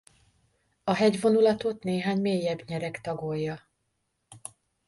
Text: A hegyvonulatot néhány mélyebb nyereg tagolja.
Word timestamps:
A 0.83 0.93
hegyvonulatot 0.93 1.83
néhány 1.83 2.21
mélyebb 2.21 2.61
nyereg 2.67 3.01
tagolja. 3.01 3.67